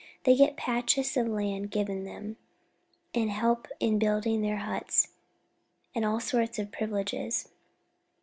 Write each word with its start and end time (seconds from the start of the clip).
They 0.23 0.35
get 0.35 0.57
patches 0.57 1.15
of 1.15 1.27
land 1.27 1.69
given 1.69 2.05
them, 2.05 2.37
and 3.13 3.29
help 3.29 3.67
in 3.79 3.99
building 3.99 4.41
their 4.41 4.57
huts, 4.57 5.09
and 5.93 6.03
all 6.03 6.19
sorts 6.19 6.57
of 6.57 6.71
privileges. 6.71 7.49